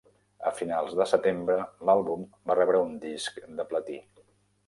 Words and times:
A 0.51 0.51
finals 0.59 0.95
de 0.99 1.05
setembre, 1.09 1.57
l'àlbum 1.89 2.25
va 2.51 2.57
rebre 2.59 2.81
un 2.87 2.97
Disc 3.05 3.37
de 3.59 3.67
Platí. 3.75 3.99